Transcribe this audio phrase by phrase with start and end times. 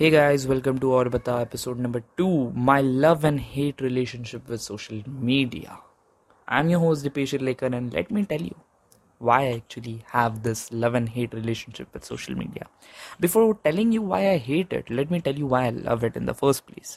[0.00, 4.62] Hey guys, welcome to Aur Bata episode number 2 My love and hate relationship with
[4.62, 5.76] social media.
[6.48, 8.54] I'm your host Dipesh Lekar and let me tell you
[9.18, 12.66] why I actually have this love and hate relationship with social media.
[13.20, 16.16] Before telling you why I hate it, let me tell you why I love it
[16.16, 16.96] in the first place.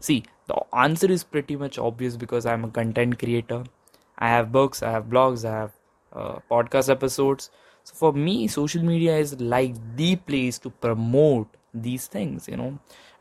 [0.00, 3.64] See, the answer is pretty much obvious because I'm a content creator.
[4.18, 5.72] I have books, I have blogs, I have
[6.12, 7.48] uh, podcast episodes.
[7.84, 12.72] So for me, social media is like the place to promote these things you know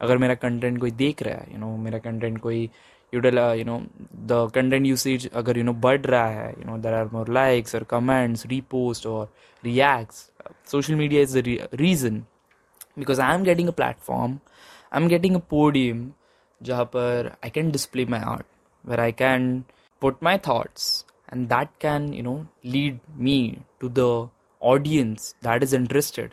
[0.01, 2.69] अगर मेरा content कोई देख रहा है you you know know, मेरा content कोई
[3.13, 3.79] यूडल you know
[4.27, 7.09] the content usage अगर you you know know, बढ़ रहा है you know there are
[7.13, 9.29] more likes और कमेंट्स रीपोस्ट और
[9.63, 10.29] reacts
[10.71, 12.23] social media is the reason
[12.99, 14.37] because I am getting a platform
[14.93, 16.11] I am getting a podium
[16.61, 18.45] जहाँ पर I can display my art
[18.83, 19.63] where I can
[20.01, 22.35] put my thoughts and that can you know
[22.65, 23.39] lead me
[23.81, 24.29] to the
[24.61, 26.31] audience that is interested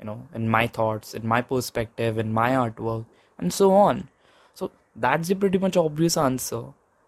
[0.00, 3.04] you know, in my thoughts, in my perspective, in my artwork,
[3.38, 4.08] and so on.
[4.54, 6.62] So that's the pretty much obvious answer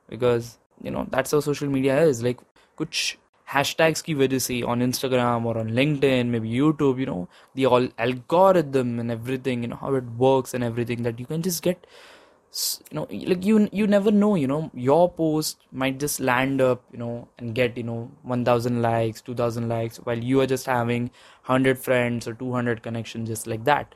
[0.08, 2.40] because you know that's how social media is like
[2.78, 3.16] कुछ
[3.52, 7.88] hashtags की वजह से on Instagram or on LinkedIn, maybe YouTube, you know, the all
[7.98, 11.86] algorithm and everything, you know, how it works and everything that you can just get
[11.86, 12.17] s-
[12.51, 16.83] you know like you you never know you know your post might just land up
[16.91, 21.03] you know and get you know 1000 likes 2000 likes while you are just having
[21.45, 23.93] 100 friends or 200 connections just like that.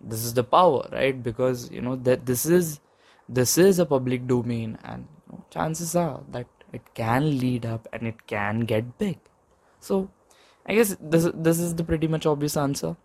[0.00, 1.22] This is the power right?
[1.22, 2.80] Because you know that this is
[3.28, 7.88] this is a public domain and you know, chances are that it can lead up
[7.94, 9.18] and it can get big.
[9.80, 10.10] So
[10.66, 12.96] i guess this this is the pretty much obvious answer.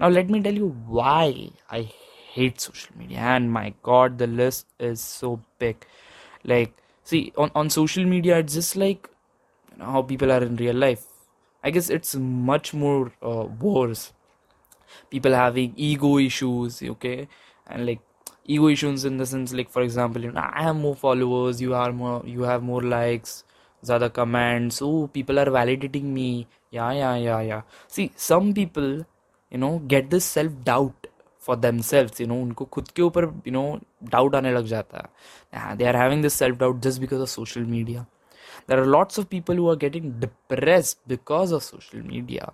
[0.00, 1.88] Now let me tell you why i
[2.36, 3.18] hate social media.
[3.18, 5.86] And my god the list is so big.
[6.44, 9.08] Like see on, on social media it's just like
[9.72, 11.04] you know, how people are in real life.
[11.62, 14.12] I guess it's much more uh, worse.
[15.10, 17.28] People having ego issues okay?
[17.66, 18.00] And like
[18.44, 21.74] ego issues in the sense like for example you know i have more followers you
[21.74, 23.42] are more you have more likes
[23.84, 24.80] zyada comments.
[24.82, 26.46] Oh people are validating me.
[26.70, 27.62] Yeah yeah yeah yeah.
[27.88, 29.04] See some people
[29.50, 31.06] you know get this self doubt
[31.46, 33.64] for themselves you know उनको खुद के ऊपर you know
[34.10, 35.08] doubt आने लग जाता
[35.52, 38.06] है। They are having this self doubt just because of social media
[38.68, 42.52] there are lots of people who are getting depress because of social media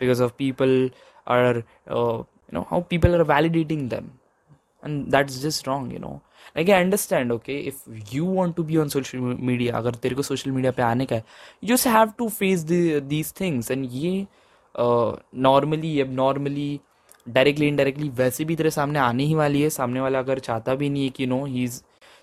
[0.00, 0.90] because of people
[1.28, 4.10] are you know how people are validating them
[4.82, 6.20] and that is just wrong you know
[6.56, 7.82] like I understand okay if
[8.14, 11.16] you want to be on social media अगर तेरे को social media पर आने का
[11.16, 11.24] है
[11.64, 14.26] you just have to face these things and ये
[14.74, 16.80] normally अब normally
[17.28, 20.90] directly indirectly वैसे भी तेरे सामने आने ही वाली है सामने वाला अगर चाहता भी
[20.90, 21.82] नहीं है कि no he is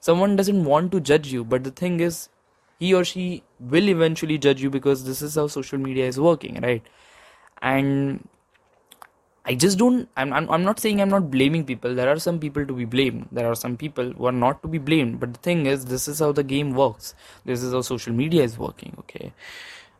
[0.09, 2.29] doesn't want to judge you but the thing is
[2.79, 6.59] he or she will eventually judge you because this is how social media is working
[6.61, 6.83] right
[7.61, 8.27] and
[9.45, 10.09] I just don't.
[10.17, 10.49] I'm, I'm.
[10.51, 11.95] I'm not saying I'm not blaming people.
[11.95, 13.27] There are some people to be blamed.
[13.31, 15.21] There are some people who are not to be blamed.
[15.21, 17.15] But the thing is, this is how the game works.
[17.45, 18.93] This is how social media is working.
[18.99, 19.31] Okay,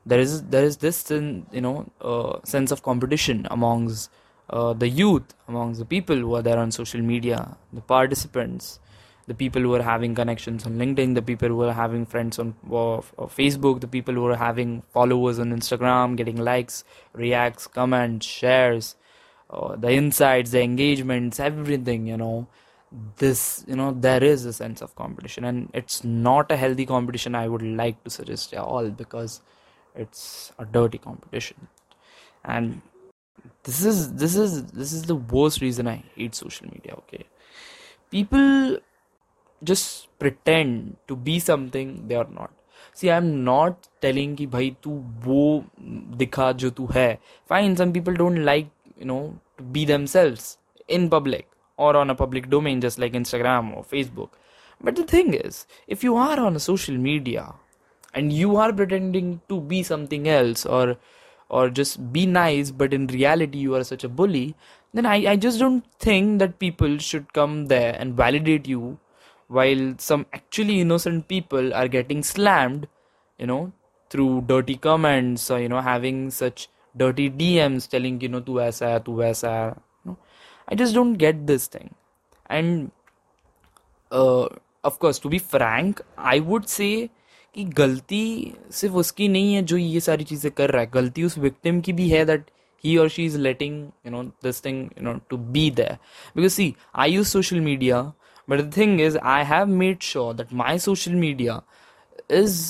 [0.05, 4.11] there is there is this sen- you know uh, sense of competition amongst
[4.49, 8.79] uh, the youth, amongst the people who are there on social media, the participants,
[9.27, 12.55] the people who are having connections on LinkedIn, the people who are having friends on
[12.65, 18.95] uh, Facebook, the people who are having followers on Instagram, getting likes, reacts, comments, shares
[19.49, 22.47] uh, the insights, the engagements, everything, you know,
[23.17, 27.35] this, you know, there is a sense of competition, and it's not a healthy competition.
[27.35, 29.41] I would like to suggest at all because
[29.95, 31.67] it's a dirty competition,
[32.43, 32.81] and
[33.64, 36.94] this is this is this is the worst reason I hate social media.
[36.98, 37.26] Okay,
[38.10, 38.78] people
[39.62, 42.50] just pretend to be something they are not.
[42.94, 44.90] See, I'm not telling कि भाई तू
[45.24, 45.64] वो
[46.22, 47.18] दिखा जो तू है.
[47.48, 49.22] Fine, some people don't like you know
[49.58, 54.30] to be themselves in public or on a public domain just like instagram or facebook
[54.80, 57.54] but the thing is if you are on a social media
[58.14, 60.96] and you are pretending to be something else or
[61.49, 64.55] or just be nice but in reality you are such a bully
[64.93, 68.99] then I, I just don't think that people should come there and validate you
[69.47, 72.87] while some actually innocent people are getting slammed
[73.37, 73.71] you know
[74.09, 79.03] through dirty comments or you know having such dirty dms telling you know tu aisa
[79.03, 79.77] tu aisa.
[80.03, 80.17] You know,
[80.67, 81.93] i just don't get this thing
[82.49, 82.91] and
[84.11, 84.47] uh,
[84.83, 87.09] of course to be frank i would say
[87.55, 91.37] कि गलती सिर्फ़ उसकी नहीं है जो ये सारी चीज़ें कर रहा है गलती उस
[91.37, 92.45] विक्टिम की भी है दैट
[92.83, 95.97] ही और she is letting you know this thing you know to be there
[96.35, 98.01] because see I use social media
[98.49, 101.61] but the thing is I have made sure that my social media
[102.31, 102.61] is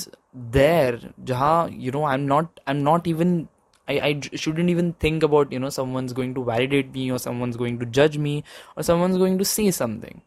[0.56, 3.46] there जहाँ you know I am not I am not even
[3.88, 7.56] I, I shouldn't even think about you know someone's going to validate me or someone's
[7.56, 8.44] going to judge me
[8.76, 10.20] or someone's going to say something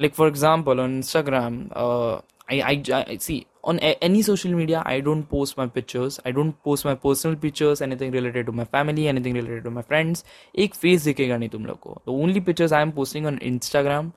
[0.00, 4.81] like for example on instagram uh, I, I, I see on a, any social media
[4.85, 8.65] i don't post my pictures i don't post my personal pictures anything related to my
[8.65, 10.23] family anything related to my friends
[10.63, 14.11] एक face दिखेगा नहीं तुम लोग को the only pictures i am posting on instagram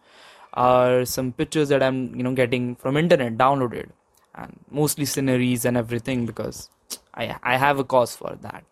[0.55, 3.93] are some pictures that i'm you know getting from internet downloaded
[4.35, 6.69] and mostly sceneries and everything because
[7.15, 8.65] i i have a cause for that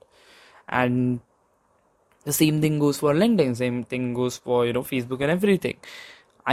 [0.68, 1.20] and
[2.24, 5.76] the same thing goes for linkedin same thing goes for you know facebook and everything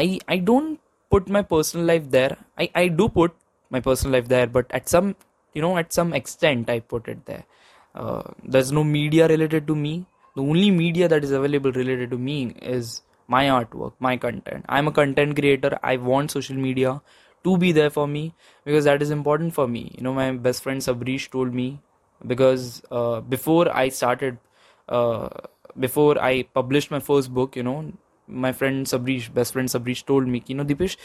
[0.03, 0.79] i i don't
[1.10, 2.36] put my personal life there.
[2.58, 3.34] I i do put
[3.70, 5.14] my personal life there but at some
[5.54, 7.44] you know at some extent i put it there.
[7.94, 10.06] Uh, there's no media related to me.
[10.36, 14.64] The only media that is available related to me is my artwork my content.
[14.68, 15.78] I'm a content creator.
[15.82, 17.00] I want social media
[17.44, 19.92] to be there for me because that is important for me.
[19.96, 21.80] You know my best friend sabrish told me
[22.26, 24.38] because uh, before i started
[24.88, 25.28] uh,
[25.78, 27.92] before i published my first book you know
[28.27, 30.97] my friend sabrish best friend sabrish told me you know dipesh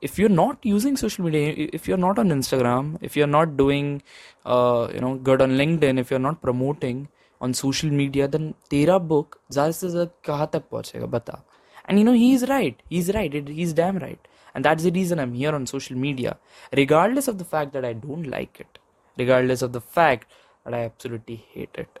[0.00, 4.02] if you're not using social media if you're not on instagram if you're not doing
[4.44, 7.08] uh, you know good on linkedin if you're not promoting
[7.40, 11.42] on social media then tera book ज़्यादा से ज़्यादा कहाँ तक पहुँचेगा बता
[11.88, 15.18] and you know he's right he's right it, he's damn right and that's the reason
[15.18, 16.36] i'm here on social media
[16.72, 18.78] regardless of the fact that i don't like it
[19.18, 20.30] regardless of the fact
[20.64, 21.98] that i absolutely hate it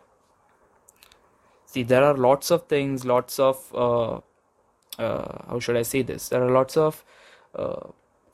[1.66, 4.20] see there are lots of things lots of uh,
[4.98, 7.04] uh, how should i say this there are lots of
[7.56, 7.88] uh,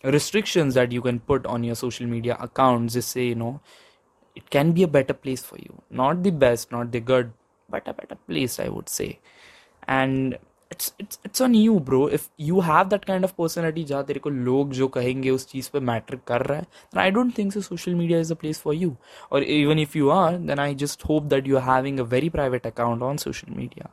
[0.05, 3.61] restrictions that you can put on your social media accounts just say you know
[4.35, 7.33] it can be a better place for you not the best not the good
[7.69, 9.19] but a better place i would say
[9.87, 10.39] and
[10.71, 14.21] it's it's it's on you bro if you have that kind of personality जहाँ तेरे
[14.21, 17.57] को लोग जो कहेंगे उस चीज़ पे matter कर रहा है then I don't think
[17.57, 18.97] so social media is a place for you
[19.31, 22.69] or even if you are then I just hope that you're having a very private
[22.73, 23.91] account on social media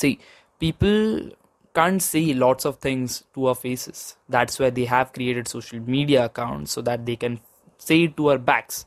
[0.00, 0.18] see
[0.58, 1.30] people
[1.74, 6.24] can't say lots of things to our faces that's why they have created social media
[6.24, 7.40] accounts so that they can
[7.78, 8.86] say it to our backs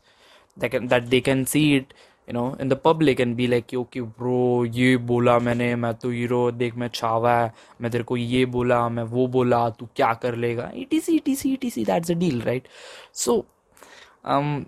[0.57, 1.93] that can that they can see it
[2.29, 6.09] you know in the public and be like okay bro ये बोला मैंने मैं तो
[6.11, 10.13] hero देख मैं छावा है मैं तेरे को ये बोला मैं वो बोला तू क्या
[10.25, 12.67] कर लेगा etc etc etc that's a deal right
[13.23, 13.37] so
[14.35, 14.65] um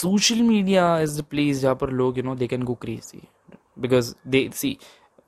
[0.00, 3.22] social media is the place जहाँ पर लोग you know they can go crazy
[3.86, 4.78] because they see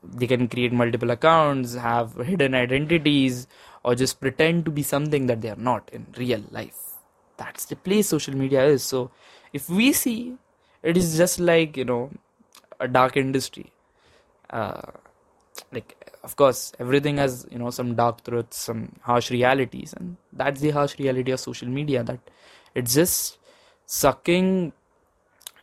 [0.03, 3.47] they can create multiple accounts have hidden identities
[3.83, 6.95] or just pretend to be something that they are not in real life.
[7.37, 8.83] That's the place social media is.
[8.83, 9.11] So
[9.53, 10.37] if we see
[10.83, 12.11] it is just like you know
[12.79, 13.71] a dark industry.
[14.49, 14.81] Uh,
[15.71, 20.61] like of course everything has you know some dark truths some harsh realities and that's
[20.61, 22.19] the harsh reality of social media that
[22.75, 23.37] it's just
[23.85, 24.71] sucking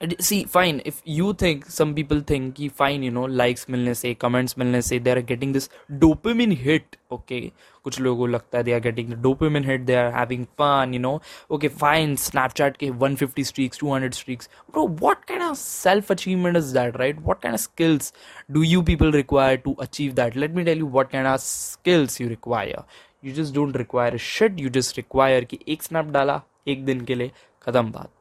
[0.02, 4.14] see fine if you think some people think कि fine you know likes मिलने से
[4.14, 7.40] comments मिलने से they are getting this dopamine hit okay
[7.84, 10.90] कुछ लोगों को लगता है they are getting the dopamine hit they are having fun
[10.94, 16.12] you know okay fine Snapchat के 150 streaks 200 streaks bro what kind of self
[16.12, 18.12] achievement is that right what kind of skills
[18.50, 22.20] do you people require to achieve that let me tell you what kind of skills
[22.20, 22.82] you require
[23.24, 27.14] you just don't require shit you just require कि एक snap डाला, एक दिन के
[27.14, 27.30] लिए,
[27.62, 28.17] खत्म बात.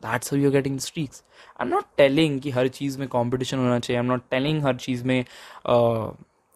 [0.00, 1.22] that's how you're getting the streaks
[1.58, 5.02] i'm not telling कि हर चीज में competition होना चाहिए i'm not telling हर चीज
[5.02, 5.24] में
[5.66, 6.12] uh,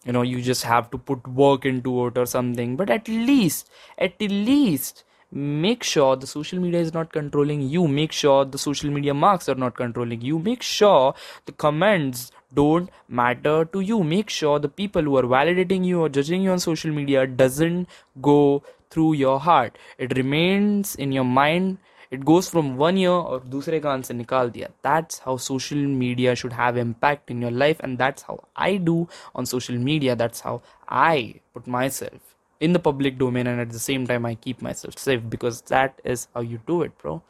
[0.07, 3.71] you know you just have to put work into it or something but at least
[3.99, 8.91] at least make sure the social media is not controlling you make sure the social
[8.91, 11.15] media marks are not controlling you make sure
[11.47, 16.09] the comments don't matter to you make sure the people who are validating you or
[16.09, 17.89] judging you on social media doesn't
[18.23, 21.77] go through your heart it remains in your mind
[22.11, 26.35] it goes from one year और दूसरे कान से निकाल दिया that's how social media
[26.35, 28.97] should have impact in your life and that's how I do
[29.35, 33.79] on social media that's how I put myself in the public domain and at the
[33.79, 37.23] same time I keep myself safe because that is how you do it bro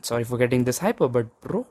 [0.00, 1.66] sorry for getting this hyper but bro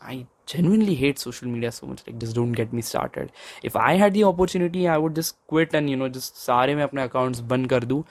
[0.00, 3.94] I genuinely hate social media so much like just don't get me started if I
[3.94, 7.40] had the opportunity I would just quit and you know just सारे मैं अपने accounts
[7.52, 8.04] बंद कर दूँ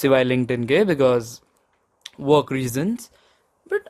[0.00, 1.40] सिवाय LinkedIn के because
[2.18, 3.10] work reasons
[3.68, 3.88] but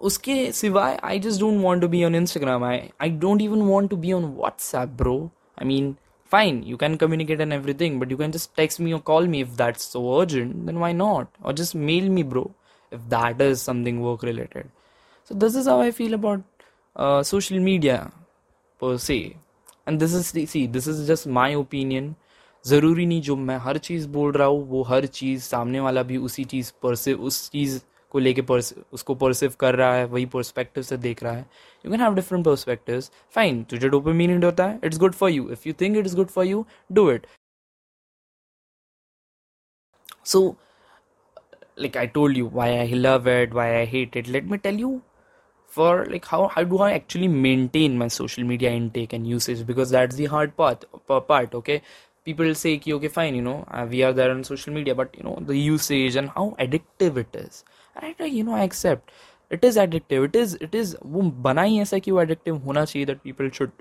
[0.00, 3.90] उसके सिवाय I just don't want to be on Instagram I I don't even want
[3.90, 5.96] to be on WhatsApp bro I mean
[6.34, 9.42] fine you can communicate and everything but you can just text me or call me
[9.46, 12.44] if that's so urgent then why not or just mail me bro
[12.90, 14.70] if that is something work related
[15.24, 16.42] so this is how I feel about
[16.96, 18.12] uh, social media
[18.80, 19.36] per se
[19.86, 22.14] and this is see this is just my opinion
[22.65, 26.17] ज़रूरी नहीं जो मैं हर चीज़ बोल रहा हूँ, वो हर चीज़ सामने वाला भी
[26.17, 27.79] उसी चीज़ पर से, उस चीज़
[28.11, 28.59] को लेके पर
[28.93, 31.45] उसको परसिव कर रहा है, वही परस्पेक्टिव से देख रहा है।
[31.85, 33.01] You can have different perspective
[33.35, 36.05] fine to तुझे डोपे मीनिंग होता है it's good for you if you think it
[36.05, 37.27] is good for you do it
[40.25, 40.55] so
[41.79, 44.79] like I told you why I love it why I hate it let me tell
[44.79, 44.99] you
[45.71, 49.95] for like how how do I actually maintain my social media intake and usage because
[49.95, 51.81] that is the hard part part okay
[52.26, 55.22] people say okay fine you know uh, we are there on social media but you
[55.22, 57.64] know the usage and how addictive it is
[57.96, 59.10] and I, you know I accept
[59.50, 62.84] it is addictive it is it is वो बना ही ऐसा कि वो addictive होना
[62.84, 63.72] चाहिए that people should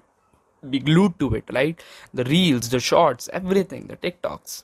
[0.69, 1.79] be glued to it right
[2.13, 4.63] the reels the shorts everything the tiktoks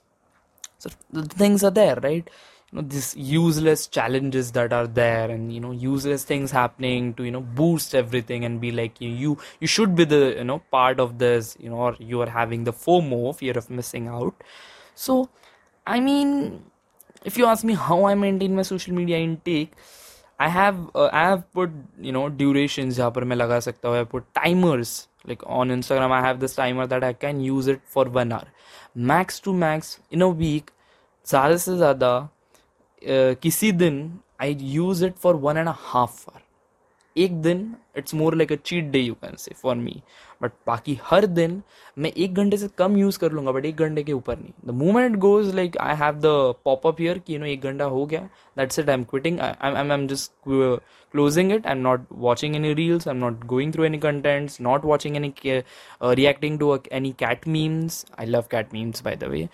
[0.78, 2.30] so the things are there right
[2.72, 7.24] you know these useless challenges that are there and you know useless things happening to
[7.24, 10.60] you know boost everything and be like you you, you should be the you know
[10.72, 14.44] part of this you know or you are having the fomo fear of missing out
[14.96, 15.30] so
[15.86, 16.64] i mean
[17.24, 19.72] if you ask me how i maintain my social media intake
[20.40, 23.98] I have uh, I have put you know durations जहाँ पर मैं लगा सकता हूँ
[24.00, 27.82] I put timers like on Instagram I have this timer that I can use it
[27.96, 28.46] for one hour
[29.12, 30.70] max to max in a week
[31.28, 32.12] ज़्यादा से ज़्यादा
[33.07, 36.41] किसी दिन I use it for one and half hour
[37.17, 40.03] एक दिन it's more like a cheat day you can say for me
[40.43, 41.63] but बाकी हर दिन,
[41.99, 44.53] मैं एक घंटे से कम यूज़ कर लूँगा बट एक घंटे के ऊपर नहीं.
[44.67, 47.85] The moment goes like I have the pop up here कि यू नो एक घंटा
[47.85, 48.21] हो गया
[48.57, 52.57] that's it I am quitting I am am just closing it I am not watching
[52.57, 55.33] any reels I am not going through any contents not watching any
[56.03, 59.49] reacting to any cat memes I love cat memes by the way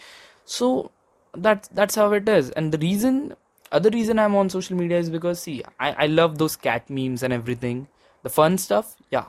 [0.47, 0.90] so
[1.37, 2.51] that's that's how it is.
[2.51, 3.35] And the reason
[3.71, 7.23] other reason i'm on social media is because see i, I love those cat memes
[7.23, 7.89] and everything.
[8.23, 9.27] The fun stuff yeah.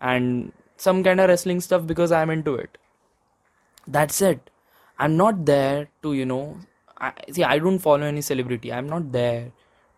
[0.00, 2.78] And some kind of wrestling stuff because i'm into it.
[3.86, 4.50] That's it
[4.98, 6.56] i'm not there to you know
[6.98, 8.72] I, see i don't follow any celebrity.
[8.72, 9.52] I'm not there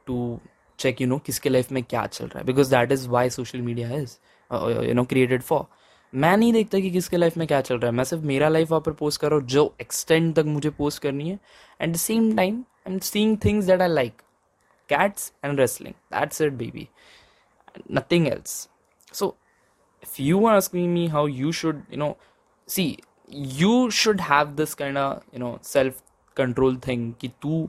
[0.06, 0.40] to
[0.76, 3.90] check you know kiske life mein kya chal raha because that is why social media
[3.96, 4.18] is
[4.50, 5.66] uh, you know created for
[6.14, 8.70] मैं नहीं देखता कि किसके life में क्या चल रहा है। मैं सिर्फ़ मेरा लाइफ
[8.70, 11.38] वहाँ पर पोस्ट कर रहा हूँ, जो एक्सटेंड तक मुझे पोस्ट करनी है।
[11.80, 14.22] At the same time I am seeing things that I like
[14.88, 16.88] cats and wrestling that's it baby
[17.92, 18.68] nothing else
[19.12, 19.34] so
[20.02, 22.16] if you are asking me how you should you know
[22.68, 22.86] see
[23.60, 26.02] you should have this kind you know self
[26.36, 27.68] control thing कि तू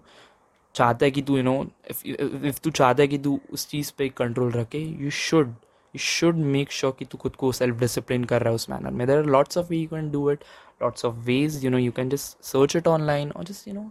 [0.75, 4.07] चाहता है कि तू you know if तू चाहता है कि तू उस चीज़ पर
[4.17, 5.53] कंट्रोल रखे you should
[5.94, 8.90] you should make sure कि तू खुद को सेल्फ डिसिप्लिन कर रहा है उस मैनर
[8.90, 10.44] में there are lots of way you can do it
[10.82, 13.90] lots of ways you know you can just search it online और just you no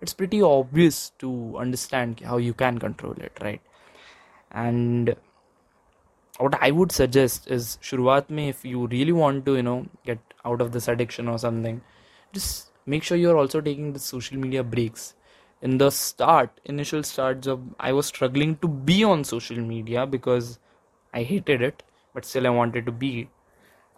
[0.00, 3.60] it's pretty obvious to understand how you can control it right
[4.64, 5.14] and
[6.38, 9.78] what i would suggest is shuruat mein if you really want to you know
[10.10, 11.80] get out of this addiction or something
[12.38, 15.14] just make sure you're also taking the social media breaks
[15.62, 20.58] in the start initial starts of i was struggling to be on social media because
[21.12, 21.82] I hated it,
[22.14, 23.28] but still I wanted to be.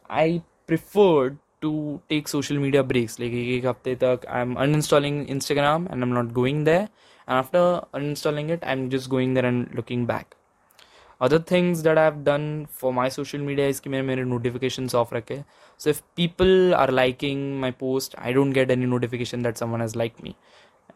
[0.09, 3.19] I preferred to take social media breaks.
[3.19, 6.89] Like एक हफ्ते तक I'm uninstalling Instagram and I'm not going there.
[7.27, 10.37] And after uninstalling it, I'm just going there and looking back.
[11.21, 15.13] Other things that I've done for my social media is कि मैंने मेरे notifications off
[15.13, 15.45] रखे.
[15.77, 19.95] So if people are liking my post, I don't get any notification that someone has
[19.95, 20.37] liked me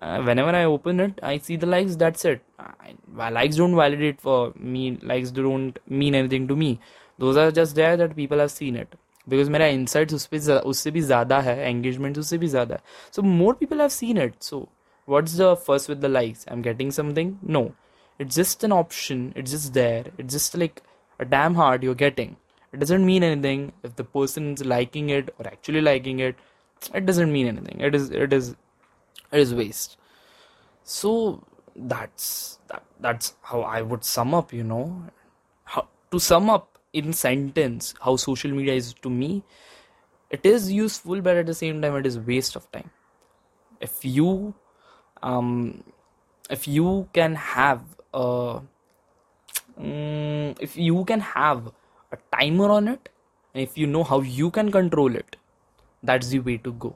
[0.00, 1.96] uh, whenever I open it, I see the likes.
[1.96, 2.42] That's it.
[2.58, 4.98] I, likes don't validate for me.
[5.02, 6.80] Likes don't mean anything to me.
[7.18, 8.94] Those are just there that people have seen it.
[9.26, 10.38] Because मेरा insights उस पे
[10.70, 14.34] उससे भी ज़्यादा है engagement उससे भी ज़्यादा है so more people have seen it
[14.48, 14.58] so
[15.06, 17.62] what's the first with the likes I'm getting something no
[18.18, 20.82] it's just an option it's just there it's just like
[21.18, 22.36] a damn heart you're getting
[22.72, 26.36] it doesn't mean anything if the person is liking it or actually liking it
[26.92, 28.54] it doesn't mean anything it is it is
[29.31, 29.97] it is waste.
[30.83, 31.43] So
[31.75, 35.03] that's that, that's how i would sum up you know.
[35.63, 39.43] How, to sum up in sentence how social media is to me
[40.29, 42.89] it is useful but at the same time it is waste of time.
[43.79, 44.53] If you
[45.23, 45.83] um
[46.49, 47.81] if you can have
[48.13, 48.61] a
[49.77, 51.71] um, if you can have
[52.11, 53.09] a timer on it
[53.53, 55.37] if you know how you can control it
[56.03, 56.95] that's the way to go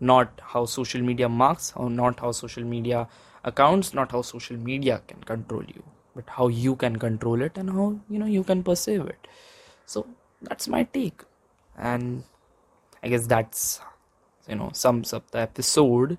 [0.00, 3.06] not how social media marks or not how social media
[3.44, 5.82] accounts not how social media can control you
[6.14, 9.26] but how you can control it and how you know you can perceive it.
[9.86, 10.06] So
[10.42, 11.22] that's my take.
[11.76, 12.24] And
[13.02, 13.80] i guess that's
[14.48, 16.18] you know sums up the episode.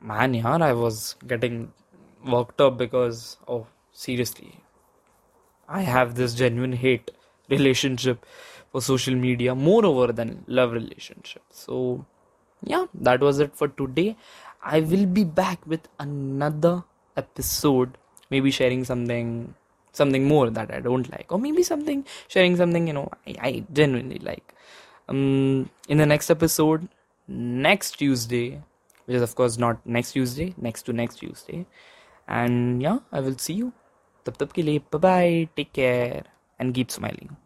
[0.00, 1.72] Man yaar i was getting
[2.32, 4.50] worked up because oh seriously
[5.68, 7.10] i have this genuine hate
[7.54, 8.26] relationship
[8.72, 11.42] for social media more over than love relationship.
[11.50, 12.04] So
[12.66, 14.16] yeah that was it for today
[14.62, 16.82] i will be back with another
[17.16, 17.98] episode
[18.30, 19.54] maybe sharing something
[19.94, 23.64] something more that I don't like, or maybe something sharing something you know I, I
[23.72, 24.54] genuinely like.
[25.08, 26.88] Um, in the next episode,
[27.28, 28.62] next Tuesday,
[29.04, 31.66] which is of course not next Tuesday, next to next Tuesday,
[32.26, 33.72] and yeah, I will see you.
[34.24, 36.22] Tab ke liye, bye bye, take care,
[36.58, 37.36] and keep smiling.